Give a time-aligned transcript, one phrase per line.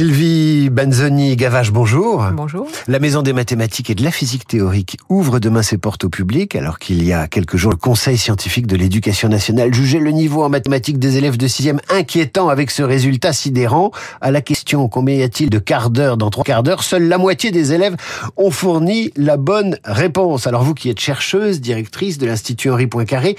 [0.00, 2.24] Sylvie Banzoni Gavage, bonjour.
[2.32, 2.66] Bonjour.
[2.88, 6.56] La Maison des mathématiques et de la physique théorique ouvre demain ses portes au public,
[6.56, 10.42] alors qu'il y a quelques jours, le Conseil scientifique de l'éducation nationale jugeait le niveau
[10.42, 13.90] en mathématiques des élèves de 6 inquiétant avec ce résultat sidérant.
[14.22, 17.18] À la question combien y a-t-il de quart d'heure dans trois quarts d'heure, seule la
[17.18, 17.96] moitié des élèves
[18.38, 20.46] ont fourni la bonne réponse.
[20.46, 23.36] Alors vous qui êtes chercheuse, directrice de l'Institut Henri Poincaré,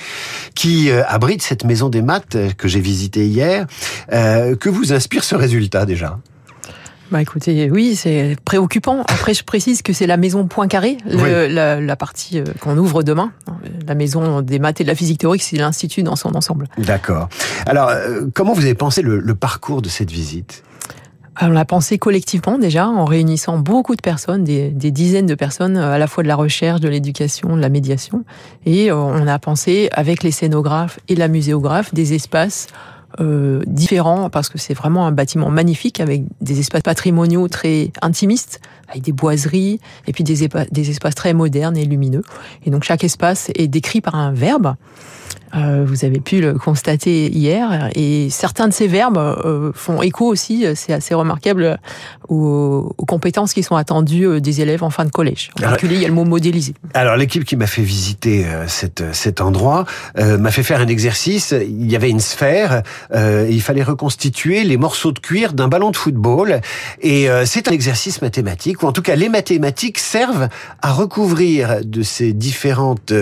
[0.54, 3.66] qui euh, abrite cette maison des maths euh, que j'ai visitée hier,
[4.14, 6.20] euh, que vous inspire ce résultat déjà?
[7.12, 9.02] Bah écoutez, oui, c'est préoccupant.
[9.02, 13.34] Après, je précise que c'est la maison Poincaré, la, la, partie euh, qu'on ouvre demain.
[13.86, 16.70] La maison des maths et de la physique théorique, c'est l'institut dans son ensemble.
[16.78, 17.28] D'accord.
[17.66, 20.64] Alors, euh, comment vous avez pensé le, le parcours de cette visite?
[21.42, 25.78] On l'a pensé collectivement déjà, en réunissant beaucoup de personnes, des, des, dizaines de personnes,
[25.78, 28.24] à la fois de la recherche, de l'éducation, de la médiation.
[28.66, 32.68] Et euh, on a pensé, avec les scénographes et la muséographe, des espaces
[33.20, 38.62] euh, différents parce que c'est vraiment un bâtiment magnifique avec des espaces patrimoniaux très intimistes,
[38.88, 42.24] avec des boiseries et puis des, des espaces très modernes et lumineux.
[42.66, 44.76] Et donc chaque espace est décrit par un verbe.
[45.56, 50.26] Euh, vous avez pu le constater hier, et certains de ces verbes euh, font écho
[50.26, 51.78] aussi, euh, c'est assez remarquable,
[52.30, 55.50] aux, compétences qui sont attendues des élèves en fin de collège.
[55.58, 56.74] En particulier, il y a le mot modéliser.
[56.94, 59.86] Alors l'équipe qui m'a fait visiter cette, cet endroit
[60.18, 61.52] m'a fait faire un exercice.
[61.52, 65.92] Il y avait une sphère, et il fallait reconstituer les morceaux de cuir d'un ballon
[65.92, 66.62] de football,
[67.02, 70.48] et c'est un exercice mathématique, ou en tout cas les mathématiques servent
[70.82, 73.14] à recouvrir de ces différentes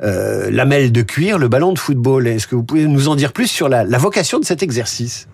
[0.00, 2.26] lamelles de cuir le ballon de football.
[2.26, 5.28] Est-ce que vous pouvez nous en dire plus sur la, vocation de cet exercice?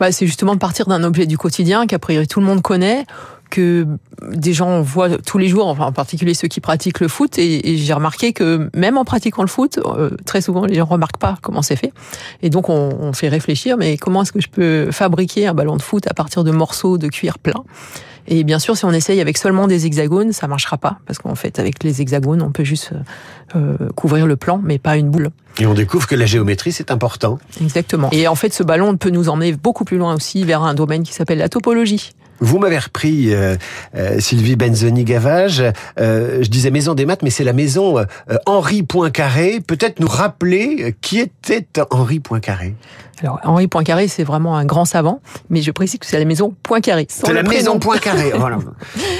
[0.00, 3.04] Bah, C'est justement de partir d'un objet du quotidien qu'a priori tout le monde connaît,
[3.50, 3.86] que
[4.32, 7.76] des gens voient tous les jours, enfin en particulier ceux qui pratiquent le foot, et,
[7.76, 11.36] j'ai remarqué que même en pratiquant le foot, euh, très souvent les gens remarquent pas
[11.40, 11.92] comment c'est fait,
[12.42, 15.76] et donc on, on fait réfléchir, mais comment est-ce que je peux fabriquer un ballon
[15.76, 17.64] de foot à partir de morceaux de cuir plein?
[18.26, 21.34] Et bien sûr, si on essaye avec seulement des hexagones, ça marchera pas, parce qu'en
[21.34, 22.92] fait, avec les hexagones, on peut juste
[23.54, 25.30] euh, couvrir le plan, mais pas une boule.
[25.58, 27.38] Et on découvre que la géométrie, c'est important.
[27.60, 28.08] Exactement.
[28.12, 31.02] Et en fait, ce ballon peut nous emmener beaucoup plus loin aussi vers un domaine
[31.02, 32.12] qui s'appelle la topologie.
[32.40, 33.56] Vous m'avez repris, euh,
[33.96, 35.62] euh, Sylvie Benzoni-Gavage.
[35.98, 38.04] Euh, je disais maison des maths, mais c'est la maison euh,
[38.46, 39.60] Henri Poincaré.
[39.60, 42.74] Peut-être nous rappeler qui était Henri Poincaré?
[43.22, 46.54] Alors, Henri Poincaré, c'est vraiment un grand savant, mais je précise que c'est la maison
[46.62, 47.06] Poincaré.
[47.08, 48.58] C'est la maison Poincaré, voilà.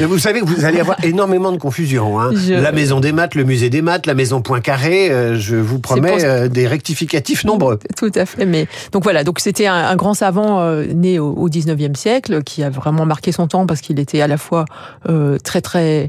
[0.01, 2.21] vous savez que vous allez avoir énormément de confusion.
[2.21, 2.33] Hein.
[2.49, 6.25] La maison des maths, le musée des maths, la maison Poincaré, euh, je vous promets
[6.25, 7.79] euh, des rectificatifs nombreux.
[7.97, 11.49] Tout à fait, mais donc voilà, donc c'était un, grand savant euh, né au, au
[11.49, 14.65] 19e siècle, qui a vraiment marqué son temps parce qu'il était à la fois
[15.43, 16.09] très très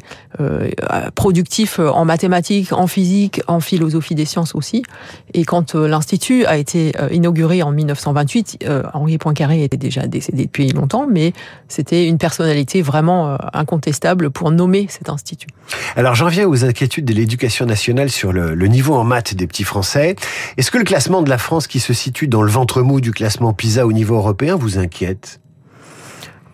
[1.16, 4.84] productif en mathématiques, en physique, en philosophie des sciences aussi.
[5.34, 10.70] Et quand l'Institut a été inauguré en 1928, euh, Henri Poincaré était déjà décédé depuis
[10.70, 11.34] longtemps, mais
[11.68, 15.48] c'était une personnalité vraiment euh, incontestable pour nommer cet institut.
[15.96, 19.64] Alors j'en viens aux inquiétudes de l'éducation nationale sur le, niveau en maths des petits
[19.64, 20.16] Français.
[20.58, 23.12] Est-ce que le classement de la France qui se situe dans le ventre mou du
[23.12, 25.40] classement PISA au niveau européen vous inquiète?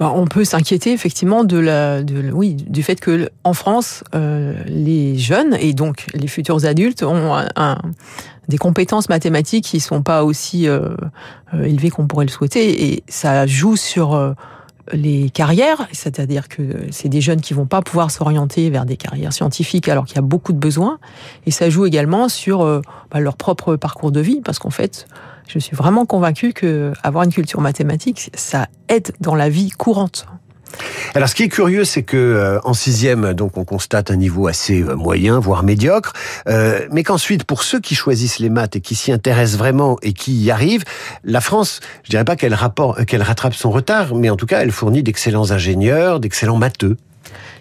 [0.01, 4.55] Bah, on peut s'inquiéter effectivement de la, de, oui, du fait que en France, euh,
[4.65, 7.77] les jeunes et donc les futurs adultes ont un,
[8.47, 10.95] des compétences mathématiques qui sont pas aussi euh,
[11.53, 12.83] euh, élevées qu'on pourrait le souhaiter.
[12.83, 14.33] Et ça joue sur euh,
[14.91, 19.33] les carrières, c'est-à-dire que c'est des jeunes qui vont pas pouvoir s'orienter vers des carrières
[19.33, 20.97] scientifiques alors qu'il y a beaucoup de besoins,
[21.45, 22.65] et ça joue également sur
[23.11, 25.05] bah, leur propre parcours de vie, parce qu'en fait,
[25.51, 30.25] je suis vraiment convaincue que avoir une culture mathématique, ça aide dans la vie courante.
[31.13, 34.47] Alors, ce qui est curieux, c'est que euh, en sixième, donc, on constate un niveau
[34.47, 36.13] assez euh, moyen, voire médiocre,
[36.47, 40.13] euh, mais qu'ensuite, pour ceux qui choisissent les maths et qui s'y intéressent vraiment et
[40.13, 40.85] qui y arrivent,
[41.25, 42.57] la France, je dirais pas qu'elle
[43.05, 46.95] qu'elle rattrape son retard, mais en tout cas, elle fournit d'excellents ingénieurs, d'excellents matheux.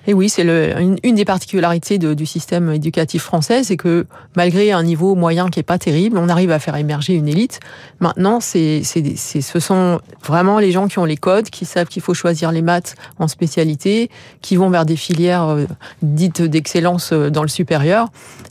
[0.07, 4.83] Et oui, c'est une, une, des particularités du système éducatif français, c'est que malgré un
[4.83, 7.61] niveau moyen qui est pas terrible, on arrive à faire émerger une élite.
[8.01, 12.03] Maintenant, c'est, c'est, ce sont vraiment les gens qui ont les codes, qui savent qu'il
[12.03, 14.11] faut choisir les maths en spécialité,
[14.41, 15.67] qui vont vers des filières euh,
[16.03, 18.09] dites d'excellence euh, dans le supérieur.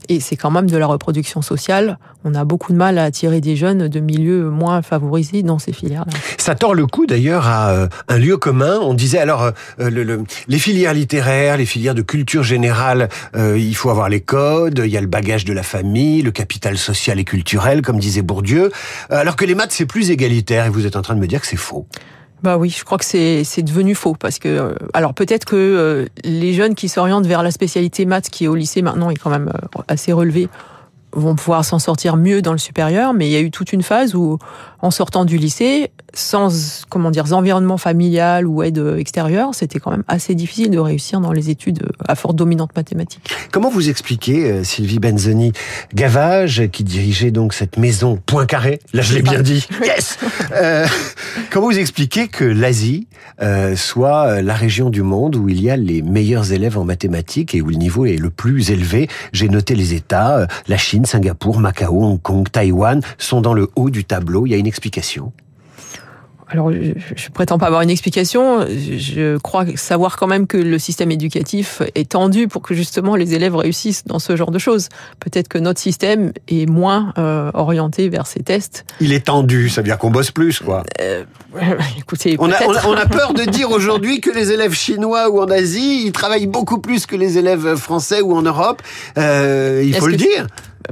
[0.08, 1.98] Et c'est quand même de la reproduction sociale.
[2.26, 5.72] On a beaucoup de mal à attirer des jeunes de milieux moins favorisés dans ces
[5.72, 6.12] filières-là.
[6.38, 8.80] Ça tord le coup d'ailleurs à euh, un lieu commun.
[8.82, 13.90] On disait alors le, les filières littéraires les filières de culture générale, euh, il faut
[13.90, 17.24] avoir les codes, il y a le bagage de la famille, le capital social et
[17.24, 18.72] culturel, comme disait Bourdieu,
[19.12, 21.28] euh, alors que les maths, c'est plus égalitaire, et vous êtes en train de me
[21.28, 21.86] dire que c'est faux.
[22.42, 26.08] Bah oui, je crois que c'est c'est devenu faux parce que euh, alors peut-être que
[26.24, 29.30] les jeunes qui s'orientent vers la spécialité maths qui est au lycée maintenant est quand
[29.30, 29.52] même
[29.90, 30.48] assez relevé
[31.14, 33.84] vont pouvoir s'en sortir mieux dans le supérieur, mais il y a eu toute une
[33.84, 34.38] phase où
[34.82, 40.04] en sortant du lycée, sans comment dire environnement familial ou aide extérieure, c'était quand même
[40.08, 43.30] assez difficile de réussir dans les études à forte dominante mathématique.
[43.52, 45.52] Comment vous expliquez, euh, Sylvie Benzoni
[45.94, 50.18] Gavage, qui dirigeait donc cette maison Poincaré, là je l'ai bien dit, yes.
[50.52, 50.86] Euh,
[51.52, 53.08] Comment vous expliquez que l'Asie
[53.42, 57.56] euh, soit la région du monde où il y a les meilleurs élèves en mathématiques
[57.56, 59.10] et où le niveau est le plus élevé?
[59.34, 63.90] J'ai noté les États, la Chine, Singapour, Macao, Hong Kong, Taïwan sont dans le haut
[63.90, 64.46] du tableau.
[64.46, 65.32] Il y a une explication
[66.52, 68.66] alors, je, je, prétends pas avoir une explication.
[68.68, 73.36] Je crois savoir quand même que le système éducatif est tendu pour que justement les
[73.36, 74.90] élèves réussissent dans ce genre de choses.
[75.20, 78.86] Peut-être que notre système est moins euh, orienté vers ces tests.
[79.00, 80.84] Il est tendu, ça veut dire qu'on bosse plus, quoi.
[81.02, 81.24] Euh,
[82.00, 85.30] écoutez, on a, on, a, on a, peur de dire aujourd'hui que les élèves chinois
[85.30, 88.82] ou en Asie, ils travaillent beaucoup plus que les élèves français ou en Europe.
[89.20, 90.48] Euh, il faut le dire.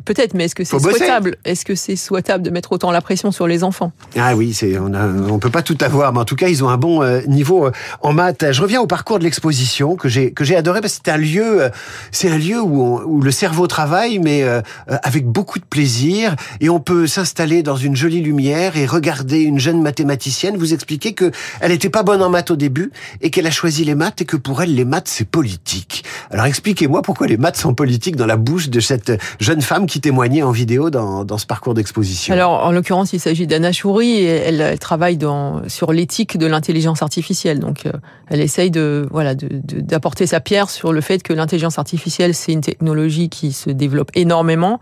[0.05, 1.37] Peut-être, mais est-ce que c'est souhaitable?
[1.45, 3.91] Est-ce que c'est souhaitable de mettre autant la pression sur les enfants?
[4.17, 6.69] Ah oui, c'est on on peut pas tout avoir, mais en tout cas ils ont
[6.69, 8.51] un bon euh, niveau euh, en maths.
[8.51, 11.17] Je reviens au parcours de l'exposition que j'ai que j'ai adoré parce que c'est un
[11.17, 11.69] lieu, euh,
[12.11, 14.43] c'est un lieu où, on, où le cerveau travaille, mais
[14.87, 19.59] avec beaucoup de plaisir et on peut s'installer dans une jolie lumière et regarder une
[19.59, 22.91] jeune mathématicienne vous expliquer que elle était pas bonne en maths au début
[23.21, 26.03] et qu'elle a choisi les maths et que pour elle les maths c'est politique.
[26.31, 30.01] Alors expliquez-moi pourquoi les maths sont politiques dans la bouche de cette jeune femme qui
[30.01, 32.33] témoignait en vidéo dans, dans ce parcours d'exposition.
[32.33, 35.19] Alors, en l'occurrence, il s'agit d'Anna Choury et elle, travaille
[35.67, 37.59] sur l'éthique de l'intelligence artificielle.
[37.59, 37.91] Donc, euh,
[38.29, 42.61] elle essaye de voilà d'apporter sa pierre sur le fait que l'intelligence artificielle, c'est une
[42.61, 44.79] technologie qui se développe énormément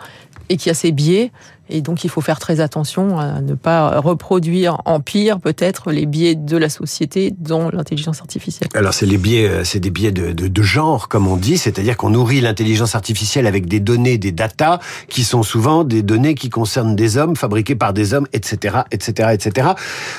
[0.49, 1.31] et qui a ses biais
[1.69, 6.05] et donc, il faut faire très attention à ne pas reproduire en pire, peut-être, les
[6.05, 8.69] biais de la société dans l'intelligence artificielle.
[8.75, 11.97] Alors, c'est les biais, euh, c'est des biais de, de, genre, comme on dit, c'est-à-dire
[11.97, 16.49] qu'on nourrit l'intelligence artificielle avec des données, des datas, qui sont souvent des données qui
[16.49, 19.69] concernent des hommes, fabriquées par des hommes, etc., etc., etc.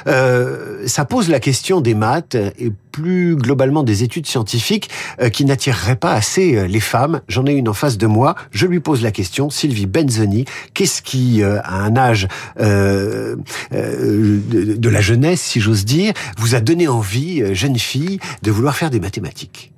[0.07, 4.89] Euh, ça pose la question des maths et plus globalement des études scientifiques
[5.21, 7.21] euh, qui n'attireraient pas assez euh, les femmes.
[7.29, 8.37] J'en ai une en face de moi.
[8.53, 12.29] Je lui pose la question, Sylvie Benzoni, qu'est-ce qui euh, à un âge
[12.61, 13.37] euh,
[13.73, 18.51] euh, de, de, la jeunesse, si j'ose dire, vous a donné envie, jeune fille, de
[18.51, 19.73] vouloir faire des mathématiques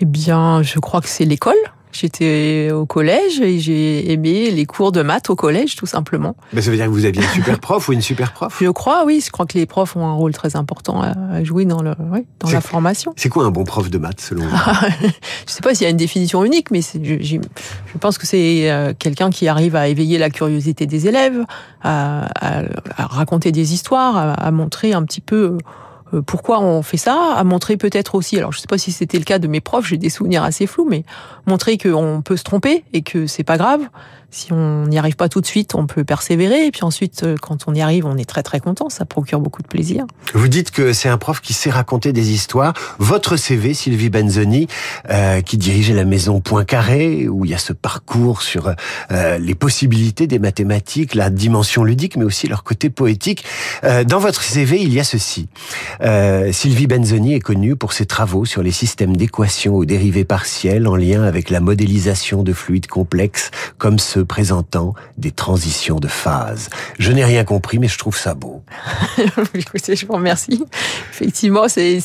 [0.00, 1.54] Eh bien, je crois que c'est l'école.
[2.00, 6.34] J'étais au collège et j'ai aimé les cours de maths au collège, tout simplement.
[6.54, 8.56] Mais ça veut dire que vous aviez un super prof ou une super prof?
[8.58, 9.22] Je crois, oui.
[9.22, 12.26] Je crois que les profs ont un rôle très important à jouer dans, le, oui,
[12.38, 13.12] dans la formation.
[13.16, 14.56] C'est quoi un bon prof de maths, selon vous?
[15.46, 18.70] Je sais pas s'il y a une définition unique, mais je, je, pense que c'est
[18.70, 21.44] euh, quelqu'un qui arrive à éveiller la curiosité des élèves,
[21.82, 22.62] à, à,
[22.96, 25.58] à raconter des histoires, à, à montrer un petit peu euh,
[26.26, 29.24] pourquoi on fait ça, à montrer peut-être aussi, alors je sais pas si c'était le
[29.24, 31.04] cas de mes profs, j'ai des souvenirs assez flous, mais
[31.46, 33.80] montrer qu'on peut se tromper et que c'est pas grave,
[34.30, 36.66] si on n'y arrive pas tout de suite, on peut persévérer.
[36.66, 38.88] Et puis ensuite, euh, quand on y arrive, on est très très content.
[38.88, 40.06] Ça procure beaucoup de plaisir.
[40.34, 42.74] Vous dites que c'est un prof qui sait raconter des histoires.
[42.98, 44.68] Votre CV, Sylvie Benzoni,
[45.10, 48.74] euh, qui dirigeait la maison Poincaré, où il y a ce parcours sur
[49.10, 53.44] euh, les possibilités des mathématiques, la dimension ludique, mais aussi leur côté poétique.
[53.84, 55.48] Euh, dans votre CV, il y a ceci.
[56.02, 60.86] Euh, Sylvie Benzoni est connue pour ses travaux sur les systèmes d'équations aux dérivés partiels
[60.86, 66.70] en lien avec la modélisation de fluides complexes, comme ceux présentant des transitions de phase.
[66.98, 68.62] Je n'ai rien compris, mais je trouve ça beau.
[69.54, 70.64] Écoutez, je vous remercie.
[71.12, 72.00] Effectivement, c'est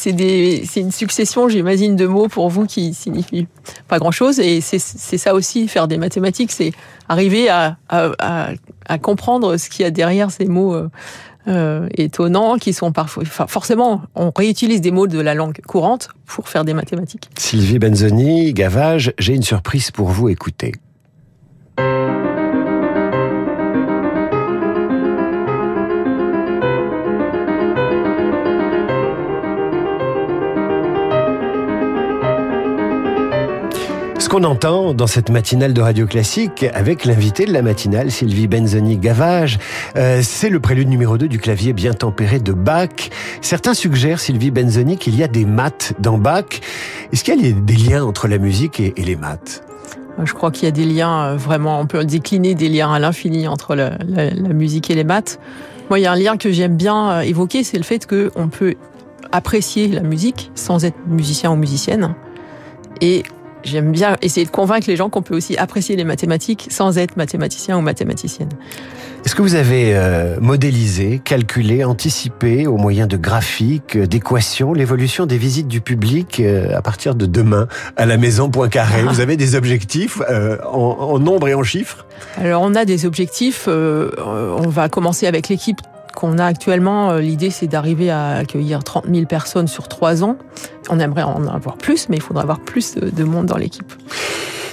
[0.75, 3.47] une succession, j'imagine, de mots pour vous qui signifient
[3.87, 4.39] pas grand-chose.
[4.39, 6.71] Et c'est ça aussi, faire des mathématiques, c'est
[7.07, 8.49] arriver à, à, à,
[8.87, 10.73] à, comprendre ce qu'il y a derrière ces mots.
[10.73, 10.89] Euh,
[11.47, 16.09] euh, étonnants qui sont parfois enfin, forcément on réutilise des mots de la langue courante
[16.25, 17.29] pour faire des mathématiques.
[17.37, 20.71] Sylvie Benzoni, Gavage, j'ai une surprise pour vous écouter.
[34.25, 38.47] Ce qu'on entend dans cette matinale de Radio Classique avec l'invité de la matinale, Sylvie
[38.47, 39.59] Benzoni Gavage,
[39.97, 43.11] euh, c'est le prélude numéro 2 du clavier bien tempéré de Bach.
[43.41, 46.59] Certains suggèrent, Sylvie Benzoni, qu'il y a des maths dans Bach.
[47.13, 49.63] Est-ce qu'il y a des liens entre la musique et, les maths?
[50.23, 52.97] Je crois qu'il y a des liens euh, vraiment, on peut décliner des liens à
[52.97, 53.91] l'infini entre la,
[54.51, 55.39] musique et les maths.
[55.91, 58.47] Moi, il y a un lien que j'aime bien euh, évoquer, c'est le fait qu'on
[58.47, 58.73] peut
[59.31, 62.15] apprécier la musique sans être musicien ou musicienne.
[63.01, 63.21] Et
[63.65, 67.17] j'aime bien essayer de convaincre les gens qu'on peut aussi apprécier les mathématiques sans être
[67.17, 68.49] mathématicien ou mathématicienne.
[69.25, 75.25] Est-ce que vous avez euh, modélisé, calculé, anticipé au moyen de graphiques, euh, d'équations, l'évolution
[75.25, 77.67] des visites du public euh, à partir de demain
[77.97, 82.05] à la maison Poincaré Vous avez des objectifs euh, en, en, nombre et en chiffres?
[82.37, 83.67] Alors on a des objectifs.
[83.67, 85.81] On va commencer avec l'équipe
[86.13, 90.37] qu'on a actuellement, l'idée c'est d'arriver à accueillir 30 000 personnes sur trois ans.
[90.89, 93.93] On aimerait en avoir plus, mais il faudra avoir plus de monde dans l'équipe.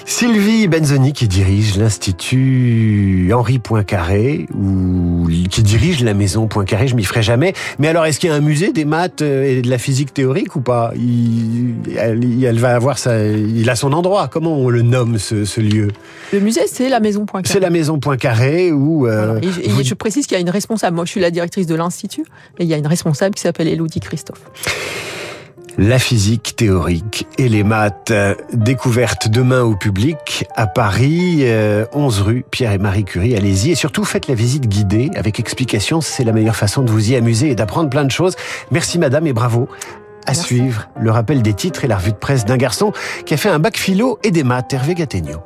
[0.04, 7.04] Sylvie Benzoni qui dirige l'Institut Henri Poincaré ou qui dirige la maison Poincaré, je m'y
[7.04, 7.54] ferai jamais.
[7.78, 10.12] Mais alors, est-ce qu'il y a un musée des maths euh, et de la physique
[10.12, 10.92] théorique ou pas?
[10.97, 14.28] Il, elle, va avoir sa, il a son endroit.
[14.28, 15.88] Comment on le nomme ce, lieu?
[16.33, 17.52] Le musée, c'est la maison Poincaré.
[17.52, 19.07] C'est la maison Poincaré où.
[19.07, 20.97] Euh, et, je précise qu'il y a une responsable.
[20.97, 22.25] Moi, je suis la directrice de l'institut,
[22.59, 24.42] et il y a une responsable qui s'appelle Elodie Christophe.
[25.78, 28.12] La physique théorique et les maths
[28.52, 33.34] découvertes demain au public à Paris, 11 euh, rue Pierre et Marie Curie.
[33.34, 36.02] Allez-y et surtout faites la visite guidée avec explication.
[36.02, 38.36] C'est la meilleure façon de vous y amuser et d'apprendre plein de choses.
[38.70, 39.68] Merci madame et bravo.
[40.26, 42.92] À suivre le rappel des titres et la revue de presse d'un garçon
[43.24, 45.38] qui a fait un bac philo et des maths, Hervé Gattegno.